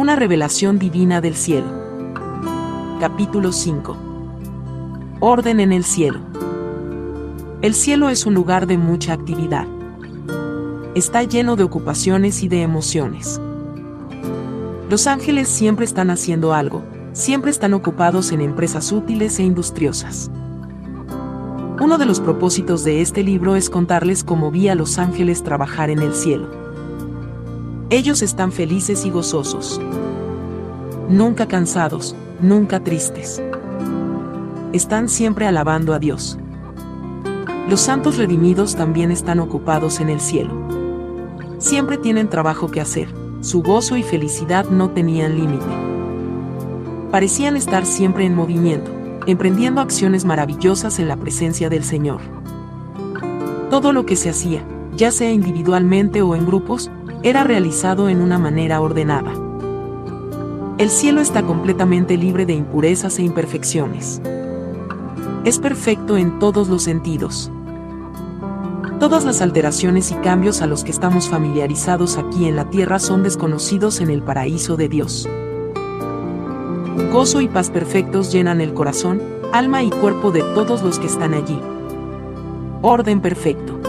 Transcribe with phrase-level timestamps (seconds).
[0.00, 1.66] Una revelación divina del cielo.
[3.00, 3.96] Capítulo 5.
[5.20, 6.20] Orden en el cielo.
[7.60, 9.66] El cielo es un lugar de mucha actividad.
[10.94, 13.42] Está lleno de ocupaciones y de emociones.
[14.88, 16.82] Los ángeles siempre están haciendo algo,
[17.12, 20.30] siempre están ocupados en empresas útiles e industriosas.
[21.78, 25.90] Uno de los propósitos de este libro es contarles cómo vi a los ángeles trabajar
[25.90, 26.69] en el cielo.
[27.92, 29.80] Ellos están felices y gozosos.
[31.08, 33.42] Nunca cansados, nunca tristes.
[34.72, 36.38] Están siempre alabando a Dios.
[37.68, 40.52] Los santos redimidos también están ocupados en el cielo.
[41.58, 45.66] Siempre tienen trabajo que hacer, su gozo y felicidad no tenían límite.
[47.10, 48.92] Parecían estar siempre en movimiento,
[49.26, 52.20] emprendiendo acciones maravillosas en la presencia del Señor.
[53.68, 54.62] Todo lo que se hacía,
[54.94, 56.88] ya sea individualmente o en grupos,
[57.22, 59.32] era realizado en una manera ordenada.
[60.78, 64.22] El cielo está completamente libre de impurezas e imperfecciones.
[65.44, 67.52] Es perfecto en todos los sentidos.
[68.98, 73.22] Todas las alteraciones y cambios a los que estamos familiarizados aquí en la tierra son
[73.22, 75.28] desconocidos en el paraíso de Dios.
[77.12, 81.34] Gozo y paz perfectos llenan el corazón, alma y cuerpo de todos los que están
[81.34, 81.58] allí.
[82.82, 83.79] Orden perfecto.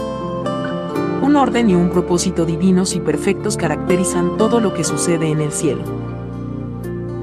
[1.32, 5.50] Un orden y un propósito divinos y perfectos caracterizan todo lo que sucede en el
[5.50, 5.82] cielo.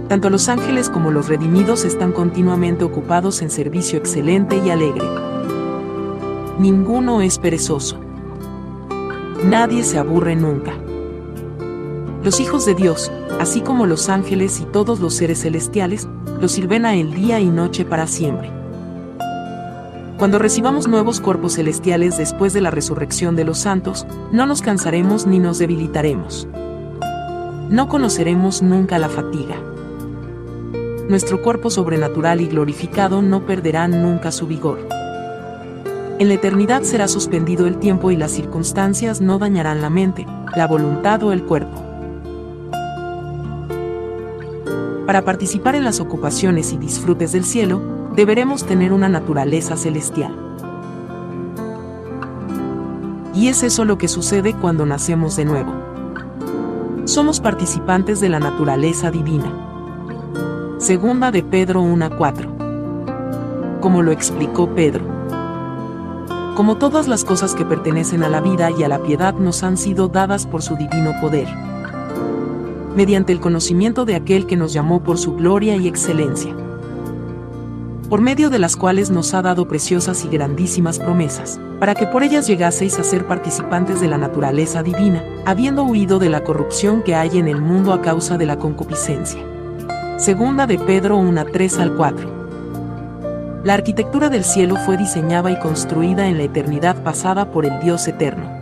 [0.08, 5.06] Tanto los ángeles como los redimidos están continuamente ocupados en servicio excelente y alegre.
[6.58, 8.00] Ninguno es perezoso.
[9.44, 10.74] Nadie se aburre nunca.
[12.24, 16.08] Los hijos de Dios, así como los ángeles y todos los seres celestiales,
[16.42, 18.59] los sirven a el día y noche para siempre.
[20.20, 25.26] Cuando recibamos nuevos cuerpos celestiales después de la resurrección de los santos, no nos cansaremos
[25.26, 26.46] ni nos debilitaremos.
[27.70, 29.56] No conoceremos nunca la fatiga.
[31.08, 34.86] Nuestro cuerpo sobrenatural y glorificado no perderá nunca su vigor.
[36.20, 40.68] En la eternidad será suspendido el tiempo y las circunstancias no dañarán la mente, la
[40.68, 41.82] voluntad o el cuerpo.
[45.06, 50.36] Para participar en las ocupaciones y disfrutes del cielo, deberemos tener una naturaleza celestial.
[53.34, 55.72] Y es eso lo que sucede cuando nacemos de nuevo.
[57.06, 59.50] Somos participantes de la naturaleza divina.
[60.80, 63.80] Segunda de Pedro 1.4.
[63.80, 65.06] Como lo explicó Pedro.
[66.58, 69.78] Como todas las cosas que pertenecen a la vida y a la piedad nos han
[69.78, 71.48] sido dadas por su divino poder
[72.96, 76.54] mediante el conocimiento de aquel que nos llamó por su gloria y excelencia,
[78.10, 82.24] por medio de las cuales nos ha dado preciosas y grandísimas promesas, para que por
[82.24, 87.16] ellas llegaseis a ser participantes de la naturaleza divina, habiendo huido de la corrupción que
[87.16, 89.40] hay en el mundo a causa de la concupiscencia.
[90.18, 92.40] Segunda de Pedro 1 3 al 4.
[93.64, 98.08] La arquitectura del cielo fue diseñada y construida en la eternidad pasada por el Dios
[98.08, 98.60] eterno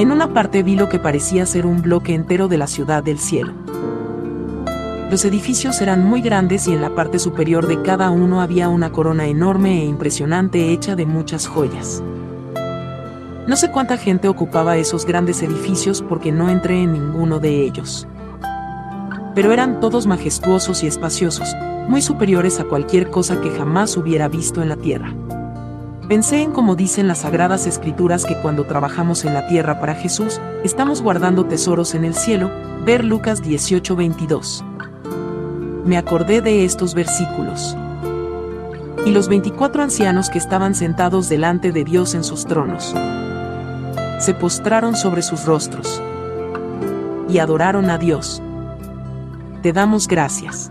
[0.00, 3.18] en una parte vi lo que parecía ser un bloque entero de la ciudad del
[3.18, 3.52] cielo.
[5.10, 8.92] Los edificios eran muy grandes y en la parte superior de cada uno había una
[8.92, 12.00] corona enorme e impresionante hecha de muchas joyas.
[13.48, 18.06] No sé cuánta gente ocupaba esos grandes edificios porque no entré en ninguno de ellos.
[19.34, 21.56] Pero eran todos majestuosos y espaciosos,
[21.88, 25.12] muy superiores a cualquier cosa que jamás hubiera visto en la tierra.
[26.06, 30.40] Pensé en como dicen las sagradas escrituras que cuando trabajamos en la tierra para Jesús,
[30.62, 32.48] estamos guardando tesoros en el cielo,
[32.84, 34.62] ver Lucas 18:22.
[35.84, 37.76] Me acordé de estos versículos.
[39.06, 42.94] Y los 24 ancianos que estaban sentados delante de Dios en sus tronos,
[44.18, 46.02] se postraron sobre sus rostros
[47.28, 48.42] y adoraron a Dios.
[49.62, 50.70] Te damos gracias.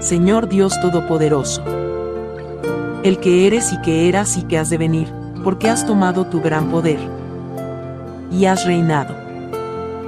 [0.00, 1.62] Señor Dios Todopoderoso
[3.06, 5.06] el que eres y que eras y que has de venir,
[5.44, 6.98] porque has tomado tu gran poder.
[8.32, 9.14] Y has reinado.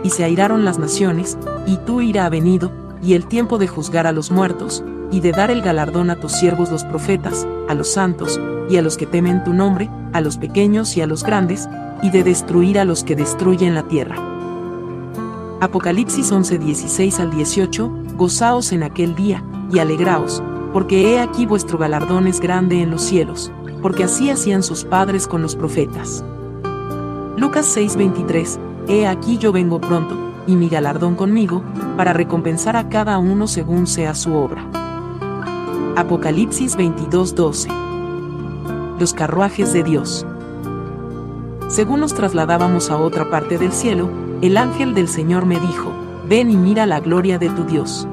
[0.02, 2.72] Y se airaron las naciones, y tú irá venido,
[3.02, 6.32] y el tiempo de juzgar a los muertos, y de dar el galardón a tus
[6.32, 10.36] siervos los profetas, a los santos, y a los que temen tu nombre, a los
[10.36, 11.68] pequeños y a los grandes,
[12.02, 14.16] y de destruir a los que destruyen la tierra.
[15.60, 19.42] Apocalipsis 11, 16 al 18, Gozaos en aquel día,
[19.72, 20.42] y alegraos,
[20.72, 23.50] porque he aquí vuestro galardón es grande en los cielos,
[23.82, 26.24] porque así hacían sus padres con los profetas.
[27.36, 28.58] Lucas 6:23,
[28.88, 30.16] He aquí yo vengo pronto,
[30.48, 31.62] y mi galardón conmigo,
[31.96, 34.64] para recompensar a cada uno según sea su obra.
[35.94, 37.68] Apocalipsis 22:12
[38.98, 40.26] Los carruajes de Dios.
[41.68, 44.08] Según nos trasladábamos a otra parte del cielo,
[44.40, 45.92] el ángel del Señor me dijo,
[46.26, 48.08] ven y mira la gloria de tu Dios.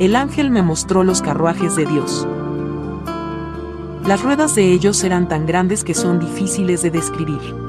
[0.00, 2.26] El ángel me mostró los carruajes de Dios.
[4.04, 7.63] Las ruedas de ellos eran tan grandes que son difíciles de describir.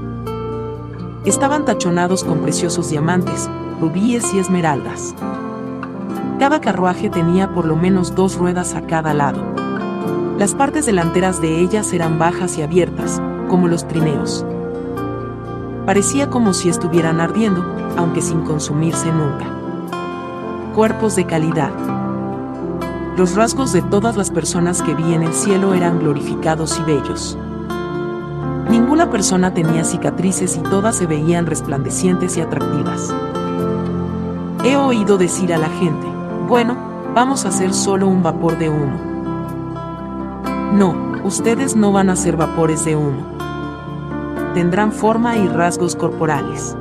[1.26, 3.50] Estaban tachonados con preciosos diamantes,
[3.82, 5.16] rubíes y esmeraldas.
[6.38, 9.42] Cada carruaje tenía por lo menos dos ruedas a cada lado.
[10.38, 13.20] Las partes delanteras de ellas eran bajas y abiertas,
[13.50, 14.46] como los trineos.
[15.88, 17.66] Parecía como si estuvieran ardiendo,
[17.98, 19.46] aunque sin consumirse nunca.
[20.76, 21.72] Cuerpos de calidad.
[23.18, 27.36] Los rasgos de todas las personas que vi en el cielo eran glorificados y bellos.
[28.70, 33.14] Ninguna persona tenía cicatrices y todas se veían resplandecientes y atractivas.
[34.64, 36.08] He oído decir a la gente,
[36.48, 36.76] bueno,
[37.14, 39.00] vamos a hacer solo un vapor de humo.
[40.74, 43.24] No, ustedes no van a ser vapores de humo.
[44.56, 46.76] Tendrán forma y rasgos corporales.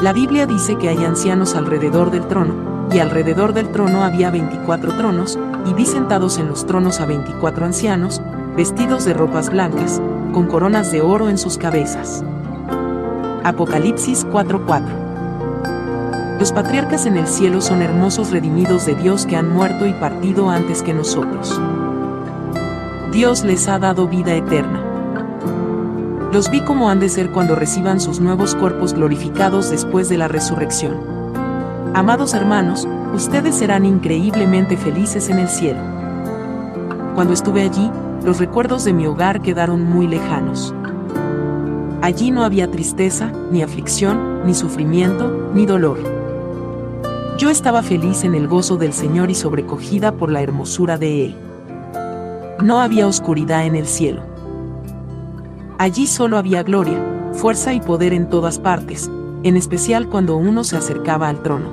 [0.00, 4.96] La Biblia dice que hay ancianos alrededor del trono, y alrededor del trono había 24
[4.96, 8.20] tronos, y vi sentados en los tronos a 24 ancianos,
[8.56, 12.22] vestidos de ropas blancas, con coronas de oro en sus cabezas.
[13.44, 19.86] Apocalipsis 4:4 Los patriarcas en el cielo son hermosos redimidos de Dios que han muerto
[19.86, 21.60] y partido antes que nosotros.
[23.12, 24.84] Dios les ha dado vida eterna.
[26.32, 30.28] Los vi como han de ser cuando reciban sus nuevos cuerpos glorificados después de la
[30.28, 30.96] resurrección.
[31.92, 35.80] Amados hermanos, ustedes serán increíblemente felices en el cielo.
[37.16, 37.90] Cuando estuve allí,
[38.24, 40.74] los recuerdos de mi hogar quedaron muy lejanos.
[42.02, 45.98] Allí no había tristeza, ni aflicción, ni sufrimiento, ni dolor.
[47.38, 51.36] Yo estaba feliz en el gozo del Señor y sobrecogida por la hermosura de Él.
[52.62, 54.22] No había oscuridad en el cielo.
[55.78, 56.98] Allí solo había gloria,
[57.32, 59.10] fuerza y poder en todas partes,
[59.42, 61.70] en especial cuando uno se acercaba al trono.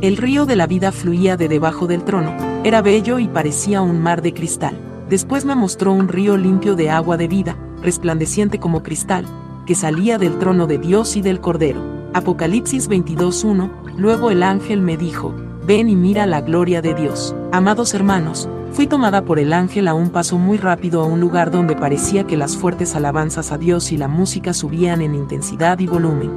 [0.00, 2.34] El río de la vida fluía de debajo del trono,
[2.64, 4.81] era bello y parecía un mar de cristal.
[5.12, 9.26] Después me mostró un río limpio de agua de vida, resplandeciente como cristal,
[9.66, 11.82] que salía del trono de Dios y del Cordero.
[12.14, 15.34] Apocalipsis 22.1, luego el ángel me dijo,
[15.66, 17.36] ven y mira la gloria de Dios.
[17.52, 21.50] Amados hermanos, fui tomada por el ángel a un paso muy rápido a un lugar
[21.50, 25.88] donde parecía que las fuertes alabanzas a Dios y la música subían en intensidad y
[25.88, 26.30] volumen.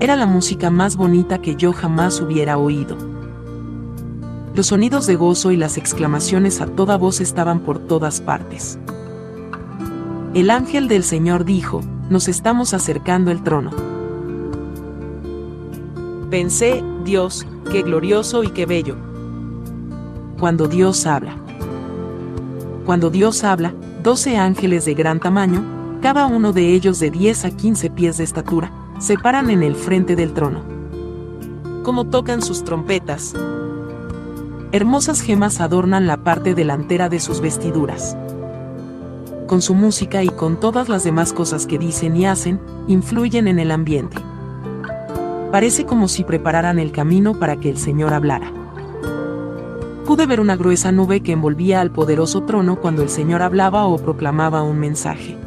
[0.00, 3.17] Era la música más bonita que yo jamás hubiera oído.
[4.58, 8.76] Los sonidos de gozo y las exclamaciones a toda voz estaban por todas partes.
[10.34, 13.70] El ángel del Señor dijo, nos estamos acercando el trono.
[16.28, 18.96] Pensé, Dios, qué glorioso y qué bello.
[20.40, 21.36] Cuando Dios habla.
[22.84, 23.72] Cuando Dios habla,
[24.02, 25.62] doce ángeles de gran tamaño,
[26.02, 29.76] cada uno de ellos de 10 a 15 pies de estatura, se paran en el
[29.76, 30.62] frente del trono.
[31.84, 33.36] Como tocan sus trompetas.
[34.70, 38.18] Hermosas gemas adornan la parte delantera de sus vestiduras.
[39.46, 43.58] Con su música y con todas las demás cosas que dicen y hacen, influyen en
[43.58, 44.18] el ambiente.
[45.50, 48.52] Parece como si prepararan el camino para que el Señor hablara.
[50.04, 53.96] Pude ver una gruesa nube que envolvía al poderoso trono cuando el Señor hablaba o
[53.96, 55.38] proclamaba un mensaje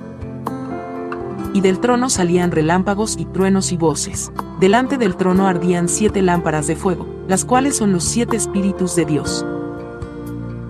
[1.53, 4.31] y del trono salían relámpagos y truenos y voces.
[4.59, 9.05] Delante del trono ardían siete lámparas de fuego, las cuales son los siete espíritus de
[9.05, 9.45] Dios.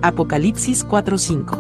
[0.04, 1.58] Apocalipsis 4:5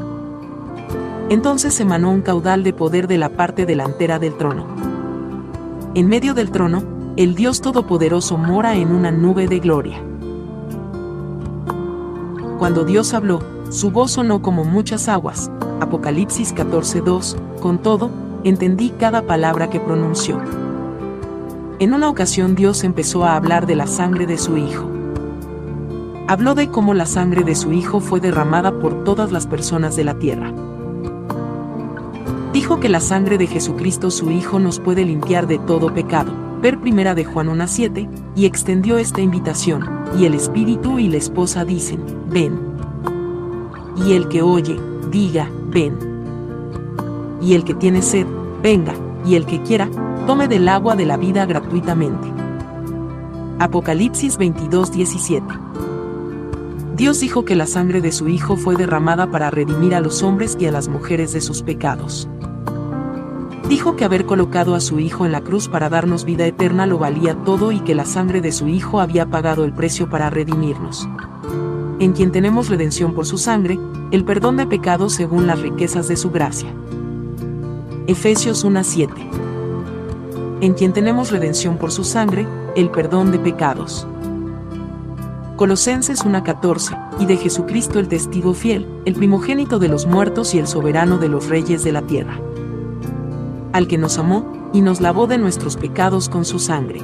[1.31, 4.67] Entonces emanó un caudal de poder de la parte delantera del trono.
[5.95, 6.83] En medio del trono,
[7.17, 9.99] el Dios Todopoderoso mora en una nube de gloria.
[12.59, 13.39] Cuando Dios habló,
[13.71, 15.49] su voz sonó como muchas aguas.
[15.79, 18.11] Apocalipsis 14:2, con todo,
[18.43, 20.39] entendí cada palabra que pronunció.
[21.79, 24.90] En una ocasión Dios empezó a hablar de la sangre de su Hijo.
[26.31, 30.05] Habló de cómo la sangre de su Hijo fue derramada por todas las personas de
[30.05, 30.53] la tierra.
[32.53, 36.31] Dijo que la sangre de Jesucristo su Hijo nos puede limpiar de todo pecado.
[36.61, 41.65] Ver primera de Juan 1.7, y extendió esta invitación, y el Espíritu y la esposa
[41.65, 42.57] dicen, ven.
[43.97, 44.79] Y el que oye,
[45.11, 45.97] diga, ven
[47.41, 48.25] y el que tiene sed,
[48.63, 48.93] venga,
[49.25, 49.89] y el que quiera,
[50.27, 52.31] tome del agua de la vida gratuitamente.
[53.59, 55.70] Apocalipsis 22:17
[56.95, 60.57] Dios dijo que la sangre de su Hijo fue derramada para redimir a los hombres
[60.59, 62.27] y a las mujeres de sus pecados.
[63.69, 66.97] Dijo que haber colocado a su Hijo en la cruz para darnos vida eterna lo
[66.97, 71.07] valía todo y que la sangre de su Hijo había pagado el precio para redimirnos.
[71.99, 73.79] En quien tenemos redención por su sangre,
[74.11, 76.73] el perdón de pecados según las riquezas de su gracia.
[78.07, 79.29] Efesios 1:7.
[80.59, 82.45] En quien tenemos redención por su sangre,
[82.75, 84.05] el perdón de pecados.
[85.61, 90.65] Colosenses 1:14, y de Jesucristo el testigo fiel, el primogénito de los muertos y el
[90.65, 92.39] soberano de los reyes de la tierra.
[93.71, 97.03] Al que nos amó, y nos lavó de nuestros pecados con su sangre.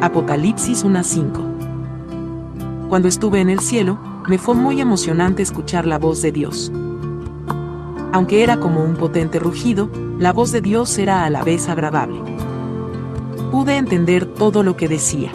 [0.00, 1.40] Apocalipsis 1:5
[2.88, 6.72] Cuando estuve en el cielo, me fue muy emocionante escuchar la voz de Dios.
[8.10, 12.20] Aunque era como un potente rugido, la voz de Dios era a la vez agradable.
[13.52, 15.30] Pude entender todo lo que decía.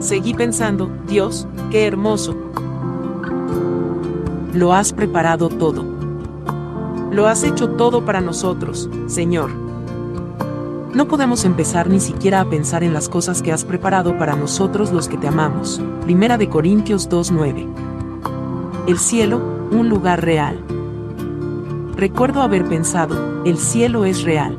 [0.00, 2.34] Seguí pensando, Dios, qué hermoso.
[4.54, 5.84] Lo has preparado todo.
[7.12, 9.50] Lo has hecho todo para nosotros, Señor.
[10.94, 14.90] No podemos empezar ni siquiera a pensar en las cosas que has preparado para nosotros
[14.90, 15.82] los que te amamos.
[16.02, 18.86] Primera de Corintios 2.9.
[18.86, 19.40] El cielo,
[19.70, 20.58] un lugar real.
[21.94, 24.56] Recuerdo haber pensado, el cielo es real.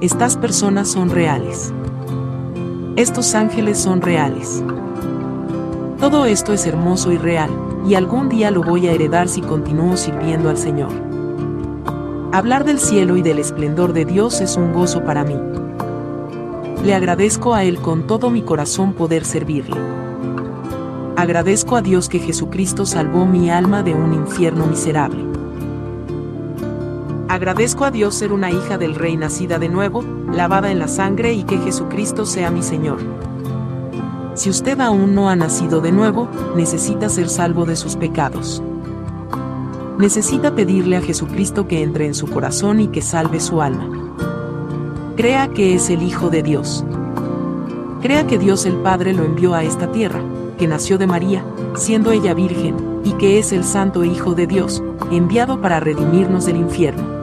[0.00, 1.72] Estas personas son reales.
[2.96, 4.62] Estos ángeles son reales.
[5.98, 7.48] Todo esto es hermoso y real,
[7.88, 10.90] y algún día lo voy a heredar si continúo sirviendo al Señor.
[12.32, 15.36] Hablar del cielo y del esplendor de Dios es un gozo para mí.
[16.84, 19.80] Le agradezco a Él con todo mi corazón poder servirle.
[21.16, 25.24] Agradezco a Dios que Jesucristo salvó mi alma de un infierno miserable.
[27.32, 31.32] Agradezco a Dios ser una hija del Rey nacida de nuevo, lavada en la sangre
[31.32, 32.98] y que Jesucristo sea mi Señor.
[34.34, 38.62] Si usted aún no ha nacido de nuevo, necesita ser salvo de sus pecados.
[39.96, 43.88] Necesita pedirle a Jesucristo que entre en su corazón y que salve su alma.
[45.16, 46.84] Crea que es el Hijo de Dios.
[48.02, 50.20] Crea que Dios el Padre lo envió a esta tierra,
[50.58, 51.42] que nació de María,
[51.76, 56.56] siendo ella virgen, y que es el Santo Hijo de Dios, enviado para redimirnos del
[56.56, 57.21] infierno.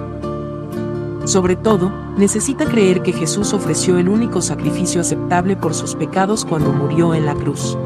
[1.30, 6.74] Sobre todo, necesita creer que Jesús ofreció el único sacrificio aceptable por sus pecados cuando
[6.74, 7.78] murió en la cruz.